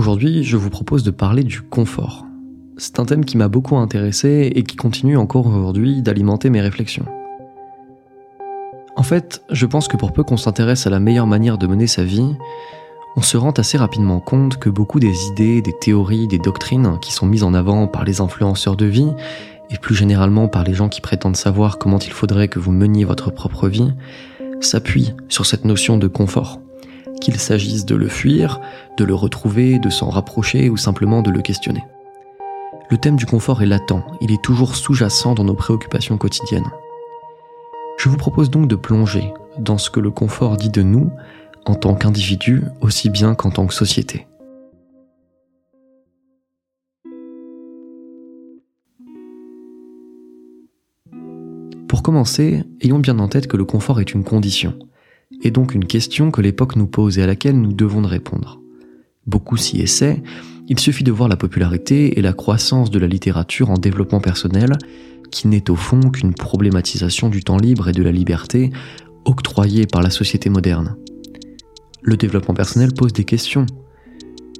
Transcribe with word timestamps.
Aujourd'hui, 0.00 0.44
je 0.44 0.56
vous 0.56 0.70
propose 0.70 1.02
de 1.02 1.10
parler 1.10 1.44
du 1.44 1.60
confort. 1.60 2.24
C'est 2.78 2.98
un 2.98 3.04
thème 3.04 3.26
qui 3.26 3.36
m'a 3.36 3.48
beaucoup 3.48 3.76
intéressé 3.76 4.50
et 4.54 4.62
qui 4.62 4.74
continue 4.74 5.18
encore 5.18 5.46
aujourd'hui 5.46 6.00
d'alimenter 6.00 6.48
mes 6.48 6.62
réflexions. 6.62 7.04
En 8.96 9.02
fait, 9.02 9.42
je 9.50 9.66
pense 9.66 9.88
que 9.88 9.98
pour 9.98 10.14
peu 10.14 10.22
qu'on 10.24 10.38
s'intéresse 10.38 10.86
à 10.86 10.90
la 10.90 11.00
meilleure 11.00 11.26
manière 11.26 11.58
de 11.58 11.66
mener 11.66 11.86
sa 11.86 12.02
vie, 12.02 12.34
on 13.14 13.20
se 13.20 13.36
rend 13.36 13.50
assez 13.50 13.76
rapidement 13.76 14.20
compte 14.20 14.56
que 14.56 14.70
beaucoup 14.70 15.00
des 15.00 15.26
idées, 15.26 15.60
des 15.60 15.78
théories, 15.78 16.26
des 16.26 16.38
doctrines 16.38 16.98
qui 17.02 17.12
sont 17.12 17.26
mises 17.26 17.44
en 17.44 17.52
avant 17.52 17.86
par 17.86 18.04
les 18.04 18.22
influenceurs 18.22 18.76
de 18.76 18.86
vie, 18.86 19.12
et 19.68 19.76
plus 19.76 19.94
généralement 19.94 20.48
par 20.48 20.64
les 20.64 20.72
gens 20.72 20.88
qui 20.88 21.02
prétendent 21.02 21.36
savoir 21.36 21.76
comment 21.76 21.98
il 21.98 22.12
faudrait 22.12 22.48
que 22.48 22.58
vous 22.58 22.72
meniez 22.72 23.04
votre 23.04 23.30
propre 23.30 23.68
vie, 23.68 23.92
s'appuient 24.60 25.12
sur 25.28 25.44
cette 25.44 25.66
notion 25.66 25.98
de 25.98 26.06
confort 26.06 26.58
qu'il 27.20 27.38
s'agisse 27.38 27.84
de 27.84 27.94
le 27.94 28.08
fuir, 28.08 28.60
de 28.96 29.04
le 29.04 29.14
retrouver, 29.14 29.78
de 29.78 29.90
s'en 29.90 30.10
rapprocher 30.10 30.70
ou 30.70 30.76
simplement 30.76 31.22
de 31.22 31.30
le 31.30 31.42
questionner. 31.42 31.84
Le 32.90 32.98
thème 32.98 33.16
du 33.16 33.26
confort 33.26 33.62
est 33.62 33.66
latent, 33.66 34.02
il 34.20 34.32
est 34.32 34.42
toujours 34.42 34.74
sous-jacent 34.74 35.34
dans 35.34 35.44
nos 35.44 35.54
préoccupations 35.54 36.18
quotidiennes. 36.18 36.70
Je 37.98 38.08
vous 38.08 38.16
propose 38.16 38.50
donc 38.50 38.66
de 38.66 38.76
plonger 38.76 39.32
dans 39.58 39.78
ce 39.78 39.90
que 39.90 40.00
le 40.00 40.10
confort 40.10 40.56
dit 40.56 40.70
de 40.70 40.82
nous 40.82 41.12
en 41.66 41.74
tant 41.74 41.94
qu'individu 41.94 42.64
aussi 42.80 43.10
bien 43.10 43.34
qu'en 43.34 43.50
tant 43.50 43.66
que 43.66 43.74
société. 43.74 44.26
Pour 51.86 52.02
commencer, 52.02 52.64
ayons 52.80 52.98
bien 52.98 53.18
en 53.18 53.28
tête 53.28 53.46
que 53.46 53.56
le 53.56 53.64
confort 53.64 54.00
est 54.00 54.14
une 54.14 54.24
condition, 54.24 54.78
est 55.42 55.50
donc 55.50 55.74
une 55.74 55.84
question 55.84 56.30
que 56.30 56.40
l'époque 56.40 56.76
nous 56.76 56.86
pose 56.86 57.18
et 57.18 57.22
à 57.22 57.26
laquelle 57.26 57.60
nous 57.60 57.72
devons 57.72 58.02
répondre. 58.02 58.60
Beaucoup 59.26 59.56
s'y 59.56 59.80
essaient, 59.80 60.22
il 60.68 60.78
suffit 60.78 61.04
de 61.04 61.12
voir 61.12 61.28
la 61.28 61.36
popularité 61.36 62.18
et 62.18 62.22
la 62.22 62.32
croissance 62.32 62.90
de 62.90 62.98
la 62.98 63.06
littérature 63.06 63.70
en 63.70 63.74
développement 63.74 64.20
personnel, 64.20 64.72
qui 65.30 65.48
n'est 65.48 65.70
au 65.70 65.76
fond 65.76 66.00
qu'une 66.10 66.34
problématisation 66.34 67.28
du 67.28 67.42
temps 67.42 67.58
libre 67.58 67.88
et 67.88 67.92
de 67.92 68.02
la 68.02 68.12
liberté 68.12 68.70
octroyée 69.24 69.86
par 69.86 70.02
la 70.02 70.10
société 70.10 70.48
moderne. 70.48 70.96
Le 72.02 72.16
développement 72.16 72.54
personnel 72.54 72.92
pose 72.92 73.12
des 73.12 73.24
questions. 73.24 73.66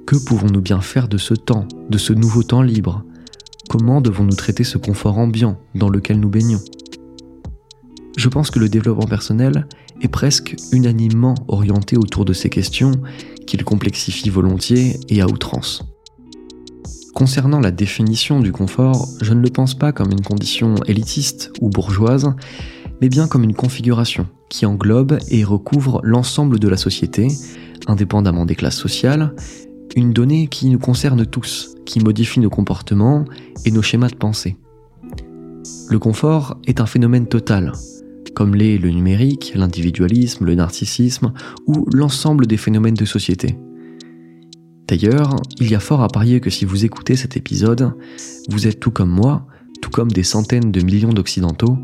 Que 0.05 0.15
pouvons-nous 0.15 0.61
bien 0.61 0.81
faire 0.81 1.07
de 1.07 1.17
ce 1.17 1.33
temps, 1.33 1.67
de 1.89 1.97
ce 1.97 2.13
nouveau 2.13 2.43
temps 2.43 2.61
libre? 2.61 3.03
Comment 3.69 4.01
devons-nous 4.01 4.35
traiter 4.35 4.63
ce 4.63 4.77
confort 4.77 5.17
ambiant 5.17 5.57
dans 5.75 5.89
lequel 5.89 6.19
nous 6.19 6.29
baignons? 6.29 6.59
Je 8.17 8.27
pense 8.27 8.51
que 8.51 8.59
le 8.59 8.67
développement 8.67 9.07
personnel 9.07 9.65
est 10.01 10.07
presque 10.07 10.55
unanimement 10.71 11.35
orienté 11.47 11.97
autour 11.97 12.25
de 12.25 12.33
ces 12.33 12.49
questions 12.49 12.91
qu'il 13.47 13.63
complexifie 13.63 14.29
volontiers 14.29 14.99
et 15.09 15.21
à 15.21 15.27
outrance. 15.27 15.83
Concernant 17.13 17.59
la 17.59 17.71
définition 17.71 18.39
du 18.39 18.51
confort, 18.51 19.07
je 19.21 19.33
ne 19.33 19.41
le 19.41 19.49
pense 19.49 19.75
pas 19.75 19.91
comme 19.91 20.11
une 20.11 20.21
condition 20.21 20.75
élitiste 20.87 21.51
ou 21.59 21.69
bourgeoise, 21.69 22.33
mais 23.01 23.09
bien 23.09 23.27
comme 23.27 23.43
une 23.43 23.53
configuration 23.53 24.27
qui 24.49 24.65
englobe 24.65 25.17
et 25.29 25.43
recouvre 25.43 25.99
l'ensemble 26.03 26.59
de 26.59 26.67
la 26.67 26.77
société, 26.77 27.27
indépendamment 27.87 28.45
des 28.45 28.55
classes 28.55 28.77
sociales, 28.77 29.35
une 29.95 30.13
donnée 30.13 30.47
qui 30.47 30.69
nous 30.69 30.79
concerne 30.79 31.25
tous, 31.25 31.75
qui 31.85 31.99
modifie 31.99 32.39
nos 32.39 32.49
comportements 32.49 33.25
et 33.65 33.71
nos 33.71 33.81
schémas 33.81 34.09
de 34.09 34.15
pensée. 34.15 34.55
Le 35.89 35.99
confort 35.99 36.57
est 36.65 36.79
un 36.79 36.85
phénomène 36.85 37.27
total, 37.27 37.73
comme 38.35 38.55
l'est 38.55 38.77
le 38.77 38.89
numérique, 38.89 39.53
l'individualisme, 39.55 40.45
le 40.45 40.55
narcissisme 40.55 41.33
ou 41.67 41.85
l'ensemble 41.93 42.47
des 42.47 42.57
phénomènes 42.57 42.95
de 42.95 43.05
société. 43.05 43.57
D'ailleurs, 44.87 45.37
il 45.59 45.71
y 45.71 45.75
a 45.75 45.79
fort 45.79 46.01
à 46.01 46.07
parier 46.07 46.41
que 46.41 46.49
si 46.49 46.65
vous 46.65 46.83
écoutez 46.85 47.15
cet 47.15 47.37
épisode, 47.37 47.93
vous 48.49 48.67
êtes 48.67 48.79
tout 48.79 48.91
comme 48.91 49.09
moi, 49.09 49.47
tout 49.81 49.89
comme 49.89 50.11
des 50.11 50.23
centaines 50.23 50.71
de 50.71 50.81
millions 50.81 51.13
d'Occidentaux, 51.13 51.77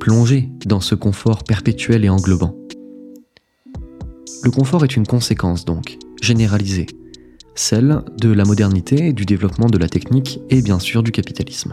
plongés 0.00 0.50
dans 0.64 0.80
ce 0.80 0.94
confort 0.94 1.44
perpétuel 1.44 2.04
et 2.04 2.08
englobant. 2.08 2.56
Le 4.42 4.50
confort 4.50 4.84
est 4.84 4.96
une 4.96 5.06
conséquence 5.06 5.64
donc, 5.64 5.98
généralisée, 6.20 6.86
celle 7.54 8.02
de 8.20 8.30
la 8.30 8.44
modernité, 8.44 9.12
du 9.12 9.24
développement 9.24 9.68
de 9.68 9.78
la 9.78 9.88
technique 9.88 10.40
et 10.50 10.60
bien 10.60 10.78
sûr 10.78 11.02
du 11.02 11.12
capitalisme. 11.12 11.72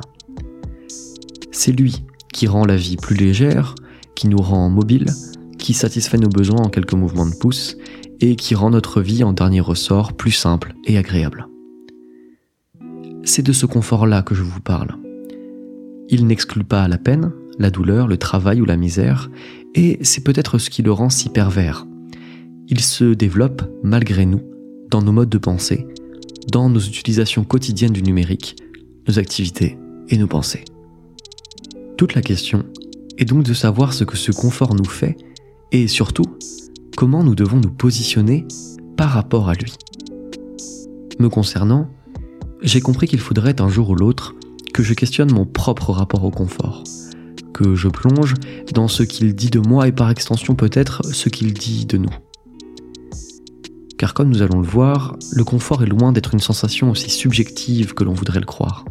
C'est 1.51 1.71
lui 1.71 2.03
qui 2.33 2.47
rend 2.47 2.65
la 2.65 2.77
vie 2.77 2.97
plus 2.97 3.15
légère, 3.15 3.75
qui 4.21 4.27
nous 4.27 4.37
rend 4.37 4.69
mobile, 4.69 5.07
qui 5.57 5.73
satisfait 5.73 6.19
nos 6.19 6.29
besoins 6.29 6.61
en 6.61 6.69
quelques 6.69 6.93
mouvements 6.93 7.25
de 7.25 7.33
pouce 7.33 7.75
et 8.19 8.35
qui 8.35 8.53
rend 8.53 8.69
notre 8.69 9.01
vie 9.01 9.23
en 9.23 9.33
dernier 9.33 9.61
ressort 9.61 10.13
plus 10.13 10.31
simple 10.31 10.75
et 10.85 10.99
agréable. 10.99 11.47
C'est 13.23 13.41
de 13.41 13.51
ce 13.51 13.65
confort-là 13.65 14.21
que 14.21 14.35
je 14.35 14.43
vous 14.43 14.59
parle. 14.59 14.95
Il 16.09 16.27
n'exclut 16.27 16.63
pas 16.63 16.87
la 16.87 16.99
peine, 16.99 17.31
la 17.57 17.71
douleur, 17.71 18.07
le 18.07 18.17
travail 18.17 18.61
ou 18.61 18.65
la 18.65 18.77
misère, 18.77 19.31
et 19.73 19.97
c'est 20.03 20.23
peut-être 20.23 20.59
ce 20.59 20.69
qui 20.69 20.83
le 20.83 20.91
rend 20.91 21.09
si 21.09 21.29
pervers. 21.29 21.87
Il 22.67 22.79
se 22.79 23.15
développe, 23.15 23.63
malgré 23.81 24.27
nous, 24.27 24.43
dans 24.91 25.01
nos 25.01 25.13
modes 25.13 25.29
de 25.29 25.39
pensée, 25.39 25.87
dans 26.51 26.69
nos 26.69 26.79
utilisations 26.79 27.43
quotidiennes 27.43 27.93
du 27.93 28.03
numérique, 28.03 28.55
nos 29.07 29.17
activités 29.17 29.79
et 30.09 30.17
nos 30.17 30.27
pensées. 30.27 30.65
Toute 31.97 32.13
la 32.13 32.21
question 32.21 32.65
et 33.21 33.25
donc 33.25 33.43
de 33.43 33.53
savoir 33.53 33.93
ce 33.93 34.03
que 34.03 34.17
ce 34.17 34.31
confort 34.31 34.73
nous 34.73 34.83
fait 34.83 35.15
et 35.71 35.87
surtout 35.87 36.25
comment 36.97 37.23
nous 37.23 37.35
devons 37.35 37.57
nous 37.57 37.69
positionner 37.69 38.45
par 38.97 39.11
rapport 39.11 39.47
à 39.47 39.53
lui. 39.53 39.73
Me 41.19 41.29
concernant, 41.29 41.87
j'ai 42.61 42.81
compris 42.81 43.07
qu'il 43.07 43.19
faudrait 43.19 43.61
un 43.61 43.69
jour 43.69 43.91
ou 43.91 43.95
l'autre 43.95 44.35
que 44.73 44.81
je 44.81 44.93
questionne 44.93 45.31
mon 45.31 45.45
propre 45.45 45.91
rapport 45.91 46.23
au 46.23 46.31
confort, 46.31 46.83
que 47.53 47.75
je 47.75 47.87
plonge 47.87 48.33
dans 48.73 48.87
ce 48.87 49.03
qu'il 49.03 49.35
dit 49.35 49.51
de 49.51 49.59
moi 49.59 49.87
et 49.87 49.91
par 49.91 50.09
extension 50.09 50.55
peut-être 50.55 51.05
ce 51.05 51.29
qu'il 51.29 51.53
dit 51.53 51.85
de 51.85 51.97
nous. 51.97 52.15
Car 53.99 54.15
comme 54.15 54.29
nous 54.29 54.41
allons 54.41 54.61
le 54.61 54.67
voir, 54.67 55.15
le 55.31 55.43
confort 55.43 55.83
est 55.83 55.87
loin 55.87 56.11
d'être 56.11 56.33
une 56.33 56.39
sensation 56.39 56.89
aussi 56.89 57.11
subjective 57.11 57.93
que 57.93 58.03
l'on 58.03 58.13
voudrait 58.13 58.39
le 58.39 58.47
croire. 58.47 58.83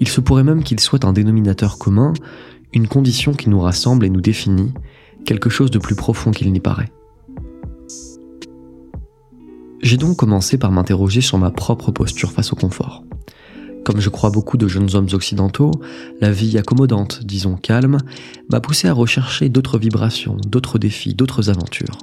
Il 0.00 0.08
se 0.08 0.20
pourrait 0.20 0.44
même 0.44 0.62
qu'il 0.62 0.80
soit 0.80 1.04
un 1.04 1.12
dénominateur 1.12 1.78
commun, 1.78 2.12
une 2.76 2.88
condition 2.88 3.32
qui 3.32 3.48
nous 3.48 3.60
rassemble 3.60 4.04
et 4.04 4.10
nous 4.10 4.20
définit, 4.20 4.70
quelque 5.24 5.48
chose 5.48 5.70
de 5.70 5.78
plus 5.78 5.94
profond 5.94 6.30
qu'il 6.30 6.52
n'y 6.52 6.60
paraît. 6.60 6.92
J'ai 9.80 9.96
donc 9.96 10.16
commencé 10.16 10.58
par 10.58 10.72
m'interroger 10.72 11.22
sur 11.22 11.38
ma 11.38 11.50
propre 11.50 11.90
posture 11.90 12.32
face 12.32 12.52
au 12.52 12.56
confort. 12.56 13.02
Comme 13.82 14.00
je 14.00 14.10
crois 14.10 14.30
beaucoup 14.30 14.58
de 14.58 14.68
jeunes 14.68 14.94
hommes 14.94 15.08
occidentaux, 15.12 15.70
la 16.20 16.30
vie 16.30 16.58
accommodante, 16.58 17.24
disons 17.24 17.56
calme, 17.56 17.98
m'a 18.50 18.60
poussé 18.60 18.88
à 18.88 18.92
rechercher 18.92 19.48
d'autres 19.48 19.78
vibrations, 19.78 20.36
d'autres 20.46 20.78
défis, 20.78 21.14
d'autres 21.14 21.48
aventures. 21.48 21.96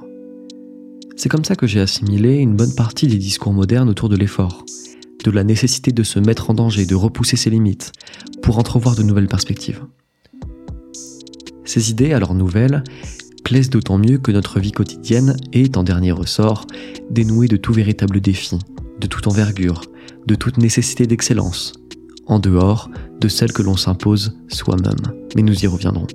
C'est 1.14 1.28
comme 1.28 1.44
ça 1.44 1.54
que 1.54 1.68
j'ai 1.68 1.80
assimilé 1.80 2.38
une 2.38 2.56
bonne 2.56 2.74
partie 2.74 3.06
des 3.06 3.18
discours 3.18 3.52
modernes 3.52 3.90
autour 3.90 4.08
de 4.08 4.16
l'effort, 4.16 4.64
de 5.22 5.30
la 5.30 5.44
nécessité 5.44 5.92
de 5.92 6.02
se 6.02 6.18
mettre 6.18 6.50
en 6.50 6.54
danger, 6.54 6.84
de 6.84 6.96
repousser 6.96 7.36
ses 7.36 7.50
limites, 7.50 7.92
pour 8.42 8.58
entrevoir 8.58 8.96
de 8.96 9.04
nouvelles 9.04 9.28
perspectives. 9.28 9.84
Ces 11.64 11.90
idées, 11.90 12.12
alors 12.12 12.34
nouvelles, 12.34 12.84
plaisent 13.44 13.70
d'autant 13.70 13.98
mieux 13.98 14.18
que 14.18 14.32
notre 14.32 14.60
vie 14.60 14.72
quotidienne 14.72 15.36
est, 15.52 15.76
en 15.76 15.82
dernier 15.82 16.12
ressort, 16.12 16.66
dénouée 17.10 17.48
de 17.48 17.56
tout 17.56 17.72
véritable 17.72 18.20
défi, 18.20 18.58
de 19.00 19.06
toute 19.06 19.26
envergure, 19.26 19.82
de 20.26 20.34
toute 20.34 20.58
nécessité 20.58 21.06
d'excellence, 21.06 21.72
en 22.26 22.38
dehors 22.38 22.90
de 23.20 23.28
celle 23.28 23.52
que 23.52 23.62
l'on 23.62 23.76
s'impose 23.76 24.38
soi-même. 24.48 25.12
Mais 25.36 25.42
nous 25.42 25.64
y 25.64 25.66
reviendrons. 25.66 26.06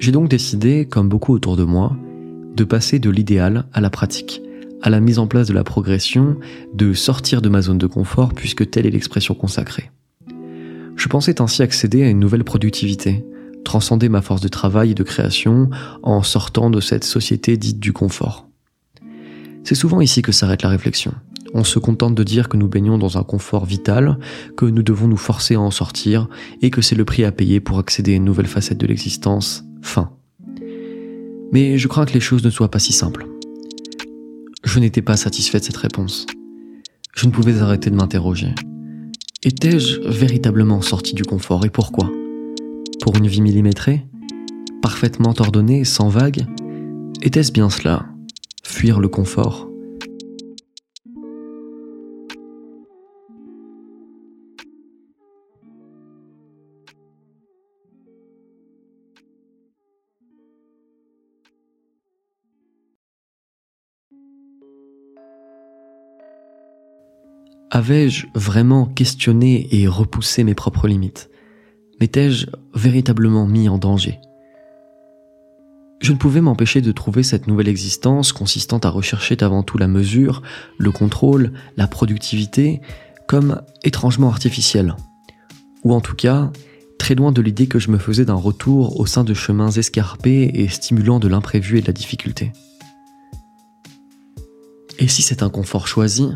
J'ai 0.00 0.12
donc 0.12 0.28
décidé, 0.28 0.86
comme 0.86 1.08
beaucoup 1.08 1.32
autour 1.32 1.56
de 1.56 1.64
moi, 1.64 1.96
de 2.56 2.64
passer 2.64 2.98
de 2.98 3.10
l'idéal 3.10 3.66
à 3.72 3.80
la 3.80 3.90
pratique, 3.90 4.42
à 4.82 4.90
la 4.90 5.00
mise 5.00 5.18
en 5.18 5.26
place 5.26 5.48
de 5.48 5.54
la 5.54 5.64
progression, 5.64 6.36
de 6.74 6.92
sortir 6.92 7.42
de 7.42 7.48
ma 7.48 7.62
zone 7.62 7.78
de 7.78 7.86
confort 7.86 8.34
puisque 8.34 8.68
telle 8.70 8.86
est 8.86 8.90
l'expression 8.90 9.34
consacrée. 9.34 9.90
Je 10.96 11.08
pensais 11.08 11.40
ainsi 11.40 11.62
accéder 11.62 12.02
à 12.02 12.08
une 12.08 12.20
nouvelle 12.20 12.44
productivité, 12.44 13.24
transcender 13.64 14.08
ma 14.08 14.22
force 14.22 14.40
de 14.40 14.48
travail 14.48 14.92
et 14.92 14.94
de 14.94 15.02
création 15.02 15.70
en 16.02 16.22
sortant 16.22 16.70
de 16.70 16.80
cette 16.80 17.04
société 17.04 17.56
dite 17.56 17.80
du 17.80 17.92
confort. 17.92 18.48
C'est 19.64 19.74
souvent 19.74 20.00
ici 20.00 20.22
que 20.22 20.32
s'arrête 20.32 20.62
la 20.62 20.68
réflexion. 20.68 21.14
On 21.54 21.64
se 21.64 21.78
contente 21.78 22.14
de 22.14 22.22
dire 22.22 22.48
que 22.48 22.56
nous 22.56 22.68
baignons 22.68 22.98
dans 22.98 23.16
un 23.16 23.22
confort 23.22 23.64
vital, 23.64 24.18
que 24.56 24.66
nous 24.66 24.82
devons 24.82 25.08
nous 25.08 25.16
forcer 25.16 25.54
à 25.54 25.60
en 25.60 25.70
sortir 25.70 26.28
et 26.62 26.70
que 26.70 26.82
c'est 26.82 26.96
le 26.96 27.04
prix 27.04 27.24
à 27.24 27.32
payer 27.32 27.60
pour 27.60 27.78
accéder 27.78 28.12
à 28.12 28.16
une 28.16 28.24
nouvelle 28.24 28.46
facette 28.46 28.78
de 28.78 28.86
l'existence. 28.86 29.64
Fin. 29.80 30.10
Mais 31.52 31.78
je 31.78 31.88
crains 31.88 32.06
que 32.06 32.14
les 32.14 32.20
choses 32.20 32.44
ne 32.44 32.50
soient 32.50 32.70
pas 32.70 32.80
si 32.80 32.92
simples. 32.92 33.26
Je 34.64 34.80
n'étais 34.80 35.02
pas 35.02 35.16
satisfait 35.16 35.60
de 35.60 35.64
cette 35.64 35.76
réponse. 35.76 36.26
Je 37.14 37.26
ne 37.26 37.30
pouvais 37.30 37.60
arrêter 37.60 37.90
de 37.90 37.96
m'interroger. 37.96 38.54
Étais-je 39.46 40.00
véritablement 40.00 40.80
sorti 40.80 41.14
du 41.14 41.22
confort 41.22 41.66
et 41.66 41.68
pourquoi? 41.68 42.10
Pour 43.02 43.14
une 43.18 43.26
vie 43.26 43.42
millimétrée? 43.42 44.06
Parfaitement 44.80 45.34
ordonnée, 45.38 45.84
sans 45.84 46.08
vagues? 46.08 46.46
Était-ce 47.20 47.52
bien 47.52 47.68
cela 47.68 48.06
Fuir 48.62 49.00
le 49.00 49.08
confort? 49.08 49.68
Avais-je 67.74 68.28
vraiment 68.36 68.86
questionné 68.86 69.66
et 69.72 69.88
repoussé 69.88 70.44
mes 70.44 70.54
propres 70.54 70.86
limites? 70.86 71.28
M'étais-je 72.00 72.46
véritablement 72.72 73.48
mis 73.48 73.68
en 73.68 73.78
danger? 73.78 74.20
Je 76.00 76.12
ne 76.12 76.16
pouvais 76.16 76.40
m'empêcher 76.40 76.82
de 76.82 76.92
trouver 76.92 77.24
cette 77.24 77.48
nouvelle 77.48 77.66
existence 77.66 78.32
consistant 78.32 78.78
à 78.78 78.90
rechercher 78.90 79.36
avant 79.40 79.64
tout 79.64 79.76
la 79.76 79.88
mesure, 79.88 80.40
le 80.78 80.92
contrôle, 80.92 81.52
la 81.76 81.88
productivité, 81.88 82.80
comme 83.26 83.60
étrangement 83.82 84.28
artificielle. 84.28 84.94
Ou 85.82 85.94
en 85.94 86.00
tout 86.00 86.14
cas, 86.14 86.52
très 87.00 87.16
loin 87.16 87.32
de 87.32 87.42
l'idée 87.42 87.66
que 87.66 87.80
je 87.80 87.90
me 87.90 87.98
faisais 87.98 88.24
d'un 88.24 88.34
retour 88.34 89.00
au 89.00 89.06
sein 89.06 89.24
de 89.24 89.34
chemins 89.34 89.72
escarpés 89.72 90.48
et 90.54 90.68
stimulant 90.68 91.18
de 91.18 91.26
l'imprévu 91.26 91.78
et 91.78 91.82
de 91.82 91.88
la 91.88 91.92
difficulté. 91.92 92.52
Et 95.00 95.08
si 95.08 95.22
cet 95.22 95.42
inconfort 95.42 95.88
choisi 95.88 96.28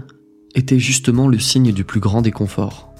était 0.54 0.78
justement 0.78 1.28
le 1.28 1.38
signe 1.38 1.72
du 1.72 1.84
plus 1.84 2.00
grand 2.00 2.22
déconfort, 2.22 2.92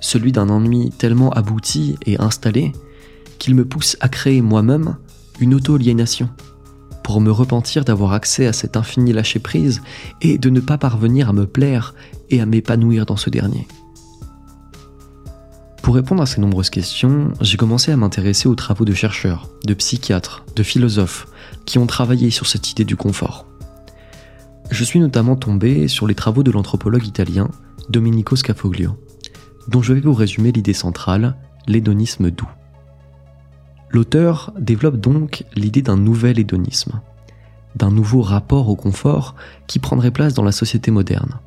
celui 0.00 0.32
d'un 0.32 0.48
ennui 0.48 0.90
tellement 0.90 1.30
abouti 1.30 1.96
et 2.06 2.20
installé 2.20 2.72
qu'il 3.38 3.54
me 3.54 3.64
pousse 3.64 3.96
à 4.00 4.08
créer 4.08 4.40
moi-même 4.40 4.96
une 5.40 5.54
auto-aliénation, 5.54 6.30
pour 7.02 7.20
me 7.20 7.30
repentir 7.30 7.84
d'avoir 7.84 8.12
accès 8.12 8.46
à 8.46 8.52
cet 8.52 8.76
infini 8.76 9.12
lâcher-prise 9.12 9.82
et 10.22 10.38
de 10.38 10.50
ne 10.50 10.60
pas 10.60 10.78
parvenir 10.78 11.28
à 11.28 11.32
me 11.32 11.46
plaire 11.46 11.94
et 12.30 12.40
à 12.40 12.46
m'épanouir 12.46 13.06
dans 13.06 13.16
ce 13.16 13.30
dernier. 13.30 13.68
Pour 15.82 15.94
répondre 15.94 16.20
à 16.20 16.26
ces 16.26 16.40
nombreuses 16.40 16.70
questions, 16.70 17.32
j'ai 17.40 17.56
commencé 17.56 17.92
à 17.92 17.96
m'intéresser 17.96 18.48
aux 18.48 18.56
travaux 18.56 18.84
de 18.84 18.92
chercheurs, 18.92 19.48
de 19.64 19.72
psychiatres, 19.72 20.44
de 20.56 20.64
philosophes 20.64 21.28
qui 21.64 21.78
ont 21.78 21.86
travaillé 21.86 22.30
sur 22.30 22.48
cette 22.48 22.72
idée 22.72 22.84
du 22.84 22.96
confort. 22.96 23.46
Je 24.70 24.84
suis 24.84 24.98
notamment 24.98 25.36
tombé 25.36 25.88
sur 25.88 26.06
les 26.06 26.14
travaux 26.14 26.42
de 26.42 26.50
l'anthropologue 26.50 27.06
italien 27.06 27.48
Domenico 27.88 28.36
Scafoglio, 28.36 28.96
dont 29.68 29.82
je 29.82 29.92
vais 29.92 30.00
vous 30.00 30.14
résumer 30.14 30.52
l'idée 30.52 30.74
centrale, 30.74 31.36
l'hédonisme 31.66 32.30
doux. 32.30 32.50
L'auteur 33.90 34.52
développe 34.58 34.96
donc 34.96 35.44
l'idée 35.54 35.82
d'un 35.82 35.96
nouvel 35.96 36.38
hédonisme, 36.38 37.00
d'un 37.76 37.90
nouveau 37.90 38.22
rapport 38.22 38.68
au 38.68 38.76
confort 38.76 39.36
qui 39.66 39.78
prendrait 39.78 40.10
place 40.10 40.34
dans 40.34 40.42
la 40.42 40.52
société 40.52 40.90
moderne. 40.90 41.38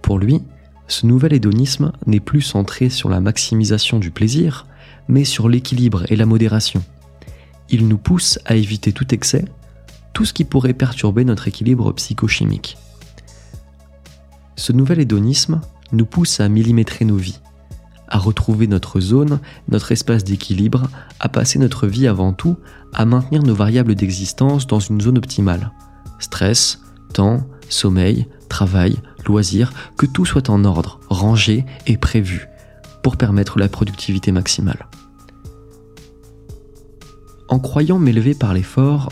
Pour 0.00 0.18
lui, 0.18 0.42
ce 0.88 1.06
nouvel 1.06 1.32
hédonisme 1.32 1.92
n'est 2.06 2.20
plus 2.20 2.42
centré 2.42 2.88
sur 2.88 3.08
la 3.08 3.20
maximisation 3.20 3.98
du 3.98 4.10
plaisir, 4.10 4.66
mais 5.08 5.24
sur 5.24 5.48
l'équilibre 5.48 6.04
et 6.10 6.16
la 6.16 6.26
modération. 6.26 6.82
Il 7.70 7.88
nous 7.88 7.98
pousse 7.98 8.38
à 8.46 8.56
éviter 8.56 8.92
tout 8.92 9.14
excès, 9.14 9.44
tout 10.14 10.24
ce 10.24 10.32
qui 10.32 10.44
pourrait 10.44 10.72
perturber 10.72 11.24
notre 11.24 11.48
équilibre 11.48 11.92
psychochimique. 11.92 12.78
Ce 14.56 14.72
nouvel 14.72 15.00
hédonisme 15.00 15.60
nous 15.92 16.06
pousse 16.06 16.40
à 16.40 16.48
millimétrer 16.48 17.04
nos 17.04 17.16
vies, 17.16 17.40
à 18.08 18.18
retrouver 18.18 18.66
notre 18.66 19.00
zone, 19.00 19.40
notre 19.68 19.92
espace 19.92 20.24
d'équilibre, 20.24 20.88
à 21.20 21.28
passer 21.28 21.58
notre 21.58 21.86
vie 21.86 22.06
avant 22.06 22.32
tout 22.32 22.56
à 22.94 23.04
maintenir 23.04 23.42
nos 23.42 23.54
variables 23.54 23.96
d'existence 23.96 24.66
dans 24.66 24.78
une 24.78 25.00
zone 25.00 25.18
optimale. 25.18 25.72
Stress, 26.20 26.80
temps, 27.12 27.46
sommeil, 27.68 28.28
travail, 28.48 28.96
loisirs, 29.26 29.72
que 29.96 30.06
tout 30.06 30.24
soit 30.24 30.48
en 30.48 30.64
ordre, 30.64 31.00
rangé 31.10 31.64
et 31.86 31.96
prévu 31.96 32.48
pour 33.02 33.16
permettre 33.16 33.58
la 33.58 33.68
productivité 33.68 34.30
maximale. 34.30 34.86
En 37.48 37.58
croyant 37.58 37.98
m'élever 37.98 38.34
par 38.34 38.54
l'effort, 38.54 39.10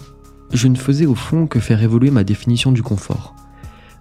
je 0.52 0.69
ne 0.69 0.76
faisais 0.76 1.06
au 1.06 1.14
fond 1.14 1.46
que 1.46 1.60
faire 1.60 1.82
évoluer 1.82 2.10
ma 2.10 2.25
définition 2.25 2.72
du 2.72 2.82
confort. 2.82 3.34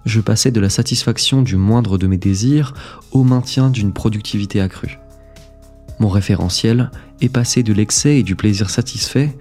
Je 0.06 0.20
passais 0.20 0.52
de 0.52 0.60
la 0.60 0.70
satisfaction 0.70 1.42
du 1.42 1.56
moindre 1.56 1.98
de 1.98 2.08
mes 2.08 2.18
désirs 2.18 2.74
au 3.12 3.24
maintien 3.24 3.70
d'une 3.70 3.94
productivité 3.94 4.60
accrue. 4.60 5.00
Mon 6.00 6.10
référentiel 6.10 6.90
est 7.22 7.30
passé 7.30 7.62
de 7.62 7.74
l'excès 7.74 8.18
et 8.18 8.24
du 8.24 8.36
plaisir 8.36 8.70
satisfait 8.70 9.38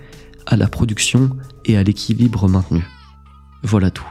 à 0.46 0.56
la 0.56 0.68
production 0.68 1.30
et 1.64 1.78
à 1.78 1.82
l'équilibre 1.82 2.48
maintenu. 2.48 2.86
Voilà 3.62 3.90
tout. 3.90 4.06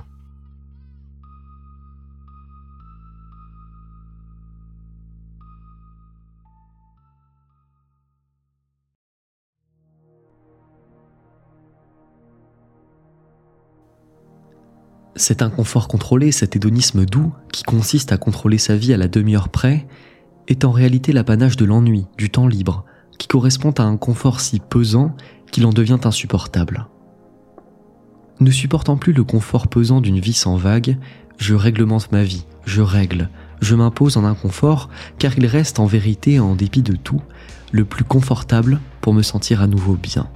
Cet 15.19 15.41
inconfort 15.41 15.89
contrôlé, 15.89 16.31
cet 16.31 16.55
hédonisme 16.55 17.05
doux, 17.05 17.33
qui 17.51 17.63
consiste 17.63 18.13
à 18.13 18.17
contrôler 18.17 18.57
sa 18.57 18.77
vie 18.77 18.93
à 18.93 18.97
la 18.97 19.09
demi-heure 19.09 19.49
près, 19.49 19.85
est 20.47 20.63
en 20.63 20.71
réalité 20.71 21.11
l'apanage 21.11 21.57
de 21.57 21.65
l'ennui, 21.65 22.05
du 22.17 22.29
temps 22.29 22.47
libre, 22.47 22.85
qui 23.17 23.27
correspond 23.27 23.71
à 23.71 23.83
un 23.83 23.97
confort 23.97 24.39
si 24.39 24.61
pesant 24.61 25.13
qu'il 25.51 25.65
en 25.65 25.71
devient 25.71 25.99
insupportable. 26.05 26.87
Ne 28.39 28.49
supportant 28.49 28.95
plus 28.95 29.11
le 29.11 29.25
confort 29.25 29.67
pesant 29.67 29.99
d'une 29.99 30.21
vie 30.21 30.31
sans 30.31 30.55
vague, 30.55 30.97
je 31.37 31.53
réglemente 31.53 32.13
ma 32.13 32.23
vie, 32.23 32.45
je 32.63 32.81
règle, 32.81 33.29
je 33.59 33.75
m'impose 33.75 34.15
en 34.15 34.23
inconfort, 34.23 34.87
car 35.17 35.37
il 35.37 35.47
reste 35.47 35.81
en 35.81 35.85
vérité, 35.85 36.39
en 36.39 36.55
dépit 36.55 36.81
de 36.81 36.95
tout, 36.95 37.21
le 37.73 37.83
plus 37.83 38.05
confortable 38.05 38.79
pour 39.01 39.13
me 39.13 39.21
sentir 39.21 39.61
à 39.61 39.67
nouveau 39.67 39.95
bien. 39.95 40.29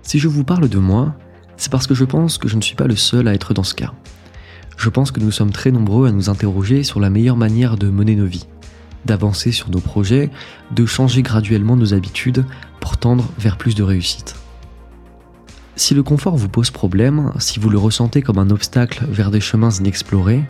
Si 0.00 0.18
je 0.18 0.28
vous 0.28 0.44
parle 0.44 0.70
de 0.70 0.78
moi, 0.78 1.14
c'est 1.56 1.70
parce 1.70 1.86
que 1.86 1.94
je 1.94 2.04
pense 2.04 2.38
que 2.38 2.48
je 2.48 2.56
ne 2.56 2.62
suis 2.62 2.76
pas 2.76 2.86
le 2.86 2.96
seul 2.96 3.28
à 3.28 3.34
être 3.34 3.54
dans 3.54 3.62
ce 3.62 3.74
cas. 3.74 3.92
Je 4.76 4.88
pense 4.88 5.10
que 5.10 5.20
nous 5.20 5.30
sommes 5.30 5.52
très 5.52 5.70
nombreux 5.70 6.08
à 6.08 6.12
nous 6.12 6.28
interroger 6.28 6.82
sur 6.82 7.00
la 7.00 7.10
meilleure 7.10 7.36
manière 7.36 7.76
de 7.76 7.88
mener 7.88 8.14
nos 8.14 8.26
vies, 8.26 8.46
d'avancer 9.04 9.52
sur 9.52 9.70
nos 9.70 9.80
projets, 9.80 10.30
de 10.70 10.84
changer 10.84 11.22
graduellement 11.22 11.76
nos 11.76 11.94
habitudes 11.94 12.44
pour 12.80 12.98
tendre 12.98 13.26
vers 13.38 13.56
plus 13.56 13.74
de 13.74 13.82
réussite. 13.82 14.36
Si 15.76 15.94
le 15.94 16.02
confort 16.02 16.36
vous 16.36 16.48
pose 16.48 16.70
problème, 16.70 17.32
si 17.38 17.58
vous 17.58 17.68
le 17.68 17.78
ressentez 17.78 18.22
comme 18.22 18.38
un 18.38 18.50
obstacle 18.50 19.04
vers 19.10 19.30
des 19.30 19.40
chemins 19.40 19.70
inexplorés, 19.70 20.42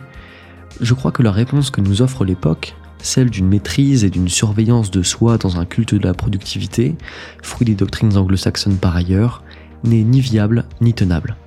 je 0.79 0.93
crois 0.93 1.11
que 1.11 1.23
la 1.23 1.31
réponse 1.31 1.69
que 1.69 1.81
nous 1.81 2.01
offre 2.01 2.23
l'époque, 2.23 2.75
celle 2.99 3.29
d'une 3.29 3.47
maîtrise 3.47 4.03
et 4.03 4.09
d'une 4.09 4.29
surveillance 4.29 4.91
de 4.91 5.03
soi 5.03 5.37
dans 5.37 5.59
un 5.59 5.65
culte 5.65 5.95
de 5.95 6.03
la 6.03 6.13
productivité, 6.13 6.95
fruit 7.41 7.65
des 7.65 7.75
doctrines 7.75 8.15
anglo-saxonnes 8.17 8.77
par 8.77 8.95
ailleurs, 8.95 9.43
n'est 9.83 10.03
ni 10.03 10.21
viable 10.21 10.65
ni 10.81 10.93
tenable. 10.93 11.37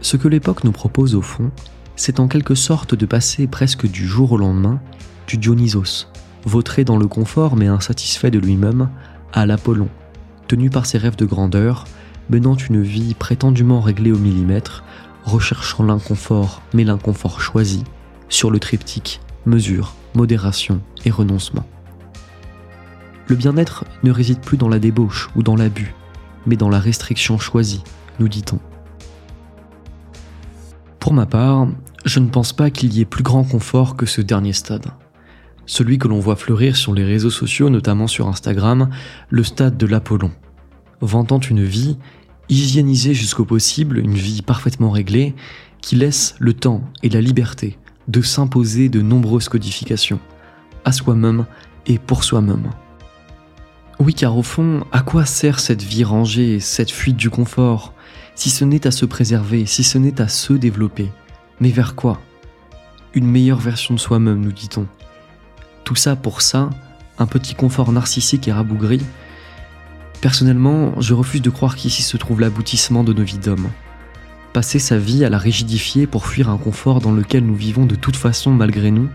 Ce 0.00 0.16
que 0.16 0.28
l'époque 0.28 0.64
nous 0.64 0.72
propose 0.72 1.14
au 1.14 1.22
fond, 1.22 1.50
c'est 1.96 2.20
en 2.20 2.28
quelque 2.28 2.54
sorte 2.54 2.94
de 2.94 3.06
passer 3.06 3.46
presque 3.46 3.86
du 3.86 4.06
jour 4.06 4.32
au 4.32 4.36
lendemain 4.36 4.80
du 5.26 5.36
Dionysos, 5.36 6.08
vautré 6.44 6.84
dans 6.84 6.96
le 6.96 7.06
confort 7.06 7.56
mais 7.56 7.68
insatisfait 7.68 8.30
de 8.30 8.38
lui-même, 8.38 8.88
à 9.32 9.46
l'Apollon, 9.46 9.88
tenu 10.48 10.70
par 10.70 10.86
ses 10.86 10.98
rêves 10.98 11.16
de 11.16 11.24
grandeur, 11.24 11.84
menant 12.30 12.56
une 12.56 12.82
vie 12.82 13.14
prétendument 13.14 13.80
réglée 13.80 14.12
au 14.12 14.18
millimètre, 14.18 14.84
recherchant 15.24 15.84
l'inconfort 15.84 16.62
mais 16.74 16.84
l'inconfort 16.84 17.40
choisi, 17.40 17.84
sur 18.28 18.50
le 18.50 18.58
triptyque 18.58 19.20
mesure, 19.46 19.94
modération 20.14 20.80
et 21.04 21.10
renoncement. 21.10 21.64
Le 23.28 23.36
bien-être 23.36 23.84
ne 24.02 24.10
réside 24.10 24.40
plus 24.40 24.56
dans 24.56 24.68
la 24.68 24.78
débauche 24.78 25.30
ou 25.36 25.42
dans 25.42 25.56
l'abus, 25.56 25.94
mais 26.46 26.56
dans 26.56 26.68
la 26.68 26.78
restriction 26.78 27.38
choisie, 27.38 27.82
nous 28.18 28.28
dit-on. 28.28 28.58
Pour 30.98 31.12
ma 31.12 31.26
part, 31.26 31.68
je 32.04 32.20
ne 32.20 32.28
pense 32.28 32.52
pas 32.52 32.70
qu'il 32.70 32.92
y 32.94 33.00
ait 33.00 33.04
plus 33.04 33.22
grand 33.22 33.44
confort 33.44 33.96
que 33.96 34.06
ce 34.06 34.20
dernier 34.20 34.52
stade. 34.52 34.86
Celui 35.66 35.98
que 35.98 36.08
l'on 36.08 36.18
voit 36.18 36.36
fleurir 36.36 36.76
sur 36.76 36.92
les 36.92 37.04
réseaux 37.04 37.30
sociaux, 37.30 37.70
notamment 37.70 38.06
sur 38.06 38.28
Instagram, 38.28 38.90
le 39.30 39.44
stade 39.44 39.76
de 39.76 39.86
l'Apollon, 39.86 40.32
vantant 41.00 41.38
une 41.38 41.64
vie 41.64 41.98
hygiénisée 42.48 43.14
jusqu'au 43.14 43.44
possible, 43.44 43.98
une 43.98 44.14
vie 44.14 44.42
parfaitement 44.42 44.90
réglée, 44.90 45.34
qui 45.80 45.96
laisse 45.96 46.34
le 46.38 46.54
temps 46.54 46.82
et 47.02 47.08
la 47.08 47.20
liberté 47.20 47.78
de 48.08 48.20
s'imposer 48.20 48.88
de 48.88 49.00
nombreuses 49.00 49.48
codifications, 49.48 50.20
à 50.84 50.92
soi-même 50.92 51.46
et 51.86 51.98
pour 51.98 52.24
soi-même. 52.24 52.70
Oui, 53.98 54.14
car 54.14 54.36
au 54.36 54.42
fond, 54.42 54.84
à 54.90 55.00
quoi 55.00 55.24
sert 55.24 55.60
cette 55.60 55.82
vie 55.82 56.04
rangée, 56.04 56.60
cette 56.60 56.90
fuite 56.90 57.16
du 57.16 57.30
confort, 57.30 57.94
si 58.34 58.50
ce 58.50 58.64
n'est 58.64 58.86
à 58.86 58.90
se 58.90 59.04
préserver, 59.04 59.66
si 59.66 59.84
ce 59.84 59.98
n'est 59.98 60.20
à 60.20 60.28
se 60.28 60.52
développer? 60.52 61.10
Mais 61.60 61.70
vers 61.70 61.94
quoi? 61.94 62.20
Une 63.14 63.26
meilleure 63.26 63.60
version 63.60 63.94
de 63.94 64.00
soi-même, 64.00 64.40
nous 64.40 64.52
dit-on. 64.52 64.86
Tout 65.84 65.94
ça 65.96 66.16
pour 66.16 66.42
ça, 66.42 66.70
un 67.18 67.26
petit 67.26 67.54
confort 67.54 67.92
narcissique 67.92 68.48
et 68.48 68.52
rabougri 68.52 69.00
Personnellement, 70.20 71.00
je 71.00 71.14
refuse 71.14 71.42
de 71.42 71.50
croire 71.50 71.74
qu'ici 71.74 72.02
se 72.02 72.16
trouve 72.16 72.40
l'aboutissement 72.40 73.02
de 73.02 73.12
nos 73.12 73.24
vies 73.24 73.38
d'hommes. 73.38 73.68
Passer 74.52 74.78
sa 74.78 74.96
vie 74.96 75.24
à 75.24 75.30
la 75.30 75.38
rigidifier 75.38 76.06
pour 76.06 76.26
fuir 76.26 76.48
un 76.48 76.58
confort 76.58 77.00
dans 77.00 77.10
lequel 77.10 77.44
nous 77.44 77.56
vivons 77.56 77.86
de 77.86 77.96
toute 77.96 78.16
façon 78.16 78.52
malgré 78.52 78.92
nous, 78.92 79.08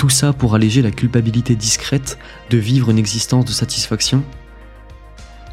tout 0.00 0.08
ça 0.08 0.32
pour 0.32 0.54
alléger 0.54 0.80
la 0.80 0.90
culpabilité 0.90 1.54
discrète 1.54 2.18
de 2.48 2.56
vivre 2.56 2.88
une 2.88 2.96
existence 2.96 3.44
de 3.44 3.50
satisfaction 3.50 4.24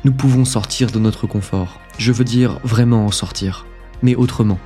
Nous 0.05 0.13
pouvons 0.13 0.45
sortir 0.45 0.89
de 0.89 0.99
notre 0.99 1.27
confort. 1.27 1.81
Je 1.97 2.13
veux 2.13 2.23
dire 2.23 2.57
vraiment 2.63 3.05
en 3.05 3.11
sortir, 3.11 3.65
mais 4.01 4.15
autrement. 4.15 4.57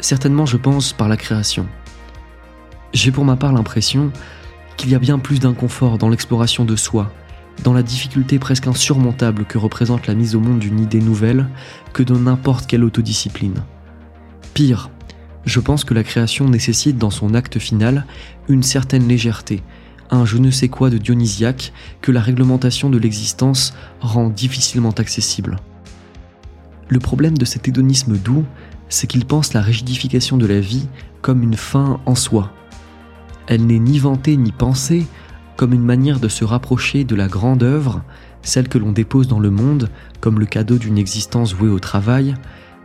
Certainement, 0.00 0.44
je 0.44 0.58
pense, 0.58 0.92
par 0.92 1.08
la 1.08 1.16
création. 1.16 1.66
J'ai 2.92 3.10
pour 3.10 3.24
ma 3.24 3.36
part 3.36 3.54
l'impression 3.54 4.12
qu'il 4.76 4.90
y 4.90 4.94
a 4.94 4.98
bien 4.98 5.18
plus 5.18 5.40
d'inconfort 5.40 5.96
dans 5.96 6.10
l'exploration 6.10 6.66
de 6.66 6.76
soi, 6.76 7.10
dans 7.64 7.72
la 7.72 7.82
difficulté 7.82 8.38
presque 8.38 8.66
insurmontable 8.66 9.46
que 9.46 9.56
représente 9.56 10.06
la 10.06 10.14
mise 10.14 10.36
au 10.36 10.40
monde 10.40 10.58
d'une 10.58 10.80
idée 10.80 11.00
nouvelle, 11.00 11.48
que 11.94 12.02
dans 12.02 12.18
n'importe 12.18 12.66
quelle 12.66 12.84
autodiscipline. 12.84 13.64
Pire, 14.52 14.90
je 15.48 15.60
pense 15.60 15.84
que 15.84 15.94
la 15.94 16.04
création 16.04 16.48
nécessite 16.48 16.98
dans 16.98 17.10
son 17.10 17.34
acte 17.34 17.58
final 17.58 18.04
une 18.48 18.62
certaine 18.62 19.08
légèreté, 19.08 19.62
un 20.10 20.24
je 20.24 20.36
ne 20.36 20.50
sais 20.50 20.68
quoi 20.68 20.90
de 20.90 20.98
dionysiaque 20.98 21.72
que 22.02 22.12
la 22.12 22.20
réglementation 22.20 22.90
de 22.90 22.98
l'existence 22.98 23.74
rend 24.00 24.28
difficilement 24.28 24.90
accessible. 24.90 25.56
Le 26.88 26.98
problème 26.98 27.36
de 27.36 27.44
cet 27.44 27.68
hédonisme 27.68 28.16
doux, 28.16 28.44
c'est 28.88 29.06
qu'il 29.06 29.24
pense 29.24 29.52
la 29.52 29.60
rigidification 29.60 30.36
de 30.36 30.46
la 30.46 30.60
vie 30.60 30.86
comme 31.20 31.42
une 31.42 31.56
fin 31.56 32.00
en 32.06 32.14
soi. 32.14 32.52
Elle 33.46 33.66
n'est 33.66 33.78
ni 33.78 33.98
vantée 33.98 34.36
ni 34.36 34.52
pensée 34.52 35.06
comme 35.56 35.72
une 35.72 35.84
manière 35.84 36.20
de 36.20 36.28
se 36.28 36.44
rapprocher 36.44 37.04
de 37.04 37.16
la 37.16 37.26
grande 37.26 37.62
œuvre, 37.62 38.02
celle 38.42 38.68
que 38.68 38.78
l'on 38.78 38.92
dépose 38.92 39.28
dans 39.28 39.40
le 39.40 39.50
monde 39.50 39.90
comme 40.20 40.38
le 40.38 40.46
cadeau 40.46 40.78
d'une 40.78 40.98
existence 40.98 41.54
vouée 41.54 41.70
au 41.70 41.80
travail, 41.80 42.34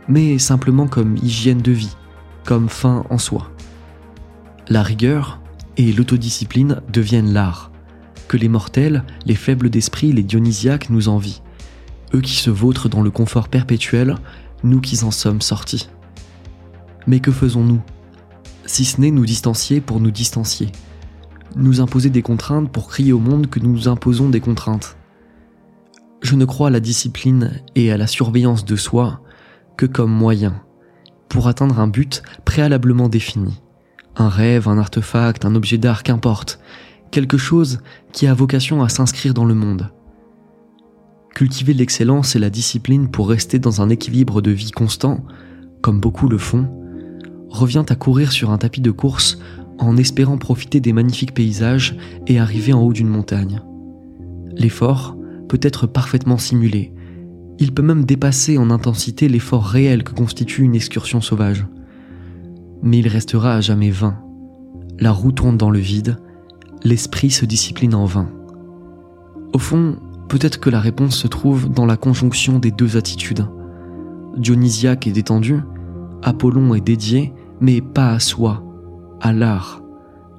mais 0.08 0.38
simplement 0.38 0.86
comme 0.86 1.16
hygiène 1.16 1.62
de 1.62 1.72
vie, 1.72 1.96
comme 2.44 2.68
fin 2.68 3.04
en 3.10 3.18
soi. 3.18 3.50
La 4.68 4.82
rigueur 4.82 5.40
et 5.76 5.92
l'autodiscipline 5.92 6.80
deviennent 6.92 7.32
l'art, 7.32 7.70
que 8.28 8.36
les 8.36 8.48
mortels, 8.48 9.04
les 9.26 9.34
faibles 9.34 9.70
d'esprit, 9.70 10.12
les 10.12 10.22
dionysiaques 10.22 10.90
nous 10.90 11.08
envient, 11.08 11.40
eux 12.14 12.20
qui 12.20 12.36
se 12.36 12.50
vautrent 12.50 12.88
dans 12.88 13.02
le 13.02 13.10
confort 13.10 13.48
perpétuel, 13.48 14.16
nous 14.62 14.80
qui 14.80 15.04
en 15.04 15.10
sommes 15.10 15.42
sortis. 15.42 15.88
Mais 17.06 17.20
que 17.20 17.32
faisons-nous? 17.32 17.82
Si 18.66 18.84
ce 18.84 19.00
n'est 19.00 19.10
nous 19.10 19.26
distancier 19.26 19.80
pour 19.80 20.00
nous 20.00 20.10
distancier, 20.10 20.72
nous 21.56 21.80
imposer 21.80 22.08
des 22.08 22.22
contraintes 22.22 22.70
pour 22.72 22.88
crier 22.88 23.12
au 23.12 23.18
monde 23.18 23.48
que 23.48 23.60
nous 23.60 23.88
imposons 23.88 24.30
des 24.30 24.40
contraintes. 24.40 24.96
Je 26.22 26.34
ne 26.34 26.46
crois 26.46 26.68
à 26.68 26.70
la 26.70 26.80
discipline 26.80 27.60
et 27.74 27.92
à 27.92 27.98
la 27.98 28.06
surveillance 28.06 28.64
de 28.64 28.76
soi 28.76 29.20
que 29.76 29.84
comme 29.86 30.10
moyen 30.10 30.62
pour 31.34 31.48
atteindre 31.48 31.80
un 31.80 31.88
but 31.88 32.22
préalablement 32.44 33.08
défini. 33.08 33.60
Un 34.14 34.28
rêve, 34.28 34.68
un 34.68 34.78
artefact, 34.78 35.44
un 35.44 35.56
objet 35.56 35.78
d'art, 35.78 36.04
qu'importe. 36.04 36.60
Quelque 37.10 37.38
chose 37.38 37.80
qui 38.12 38.28
a 38.28 38.34
vocation 38.34 38.84
à 38.84 38.88
s'inscrire 38.88 39.34
dans 39.34 39.44
le 39.44 39.54
monde. 39.54 39.90
Cultiver 41.34 41.74
l'excellence 41.74 42.36
et 42.36 42.38
la 42.38 42.50
discipline 42.50 43.10
pour 43.10 43.28
rester 43.28 43.58
dans 43.58 43.82
un 43.82 43.88
équilibre 43.88 44.42
de 44.42 44.52
vie 44.52 44.70
constant, 44.70 45.24
comme 45.80 45.98
beaucoup 45.98 46.28
le 46.28 46.38
font, 46.38 46.70
revient 47.48 47.84
à 47.88 47.96
courir 47.96 48.30
sur 48.30 48.52
un 48.52 48.58
tapis 48.58 48.80
de 48.80 48.92
course 48.92 49.40
en 49.80 49.96
espérant 49.96 50.38
profiter 50.38 50.78
des 50.78 50.92
magnifiques 50.92 51.34
paysages 51.34 51.96
et 52.28 52.38
arriver 52.38 52.72
en 52.72 52.80
haut 52.80 52.92
d'une 52.92 53.08
montagne. 53.08 53.60
L'effort 54.52 55.16
peut 55.48 55.58
être 55.60 55.88
parfaitement 55.88 56.38
simulé, 56.38 56.93
il 57.58 57.72
peut 57.72 57.82
même 57.82 58.04
dépasser 58.04 58.58
en 58.58 58.70
intensité 58.70 59.28
l'effort 59.28 59.64
réel 59.64 60.02
que 60.02 60.12
constitue 60.12 60.62
une 60.62 60.74
excursion 60.74 61.20
sauvage. 61.20 61.66
Mais 62.82 62.98
il 62.98 63.08
restera 63.08 63.54
à 63.54 63.60
jamais 63.60 63.90
vain. 63.90 64.18
La 64.98 65.12
roue 65.12 65.32
tourne 65.32 65.56
dans 65.56 65.70
le 65.70 65.78
vide, 65.78 66.18
l'esprit 66.82 67.30
se 67.30 67.44
discipline 67.44 67.94
en 67.94 68.04
vain. 68.04 68.28
Au 69.52 69.58
fond, 69.58 69.96
peut-être 70.28 70.60
que 70.60 70.70
la 70.70 70.80
réponse 70.80 71.16
se 71.16 71.28
trouve 71.28 71.70
dans 71.70 71.86
la 71.86 71.96
conjonction 71.96 72.58
des 72.58 72.70
deux 72.70 72.96
attitudes. 72.96 73.46
Dionysiaque 74.36 75.06
est 75.06 75.12
détendu, 75.12 75.60
Apollon 76.22 76.74
est 76.74 76.80
dédié, 76.80 77.32
mais 77.60 77.80
pas 77.80 78.10
à 78.10 78.18
soi, 78.18 78.64
à 79.20 79.32
l'art. 79.32 79.82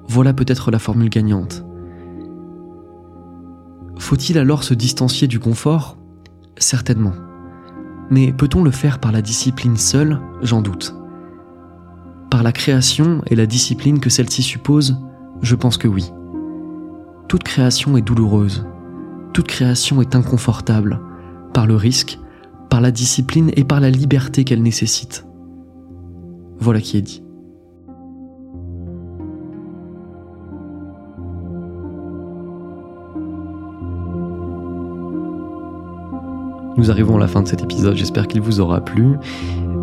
Voilà 0.08 0.32
peut-être 0.32 0.70
la 0.70 0.78
formule 0.78 1.08
gagnante. 1.08 1.64
Faut-il 3.98 4.38
alors 4.38 4.62
se 4.62 4.74
distancier 4.74 5.26
du 5.26 5.40
confort? 5.40 5.96
Certainement. 6.58 7.12
Mais 8.10 8.32
peut-on 8.32 8.62
le 8.62 8.70
faire 8.70 8.98
par 8.98 9.12
la 9.12 9.22
discipline 9.22 9.76
seule? 9.76 10.20
J'en 10.42 10.62
doute. 10.62 10.94
Par 12.30 12.42
la 12.42 12.52
création 12.52 13.22
et 13.26 13.34
la 13.34 13.46
discipline 13.46 14.00
que 14.00 14.10
celle-ci 14.10 14.42
suppose? 14.42 14.96
Je 15.42 15.54
pense 15.54 15.76
que 15.76 15.88
oui. 15.88 16.10
Toute 17.28 17.42
création 17.42 17.96
est 17.96 18.02
douloureuse. 18.02 18.66
Toute 19.32 19.48
création 19.48 20.00
est 20.00 20.14
inconfortable, 20.14 21.00
par 21.52 21.66
le 21.66 21.76
risque, 21.76 22.18
par 22.70 22.80
la 22.80 22.90
discipline 22.90 23.50
et 23.56 23.64
par 23.64 23.80
la 23.80 23.90
liberté 23.90 24.44
qu'elle 24.44 24.62
nécessite. 24.62 25.26
Voilà 26.58 26.80
qui 26.80 26.96
est 26.96 27.02
dit. 27.02 27.25
Nous 36.76 36.90
arrivons 36.90 37.16
à 37.16 37.20
la 37.20 37.28
fin 37.28 37.42
de 37.42 37.48
cet 37.48 37.62
épisode, 37.62 37.96
j'espère 37.96 38.28
qu'il 38.28 38.40
vous 38.40 38.60
aura 38.60 38.80
plu. 38.80 39.16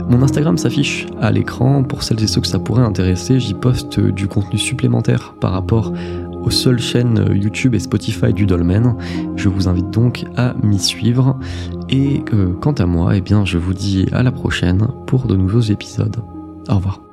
Mon 0.10 0.22
Instagram 0.22 0.58
s'affiche 0.58 1.08
à 1.20 1.32
l'écran 1.32 1.84
pour 1.84 2.04
celles 2.04 2.22
et 2.22 2.28
ceux 2.28 2.42
que 2.42 2.48
ça 2.48 2.60
pourrait 2.60 2.84
intéresser. 2.84 3.40
J'y 3.40 3.54
poste 3.54 4.00
du 4.00 4.28
contenu 4.28 4.60
supplémentaire 4.60 5.34
par 5.40 5.52
rapport 5.52 5.94
aux 6.44 6.52
seules 6.52 6.80
chaînes 6.80 7.26
YouTube 7.34 7.74
et 7.74 7.80
Spotify 7.80 8.34
du 8.34 8.46
Dolmen. 8.46 8.96
Je 9.36 9.50
vous 9.50 9.68
invite 9.68 9.90
donc 9.90 10.26
à 10.36 10.54
m'y 10.62 10.80
suivre. 10.80 11.40
Et 11.90 12.24
euh, 12.34 12.54
quant 12.60 12.74
à 12.74 12.86
moi, 12.86 13.16
eh 13.16 13.22
bien, 13.22 13.46
je 13.46 13.58
vous 13.58 13.74
dis 13.74 14.08
à 14.12 14.24
la 14.24 14.32
prochaine 14.32 14.88
pour 15.08 15.26
de 15.26 15.36
nouveaux 15.36 15.62
épisodes. 15.62 16.18
Au 16.70 16.76
revoir. 16.76 17.13